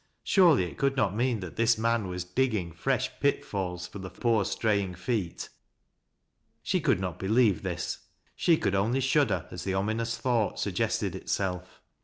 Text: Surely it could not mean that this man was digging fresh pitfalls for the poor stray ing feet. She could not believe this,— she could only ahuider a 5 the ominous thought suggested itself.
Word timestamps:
Surely 0.23 0.63
it 0.63 0.79
could 0.79 0.97
not 0.97 1.15
mean 1.15 1.41
that 1.41 1.57
this 1.57 1.77
man 1.77 2.07
was 2.07 2.23
digging 2.23 2.71
fresh 2.71 3.11
pitfalls 3.19 3.85
for 3.85 3.99
the 3.99 4.09
poor 4.09 4.43
stray 4.43 4.81
ing 4.81 4.95
feet. 4.95 5.49
She 6.63 6.81
could 6.81 6.99
not 6.99 7.19
believe 7.19 7.61
this,— 7.61 7.99
she 8.35 8.57
could 8.57 8.73
only 8.73 8.99
ahuider 8.99 9.45
a 9.45 9.49
5 9.51 9.63
the 9.63 9.75
ominous 9.75 10.17
thought 10.17 10.59
suggested 10.59 11.13
itself. 11.13 11.83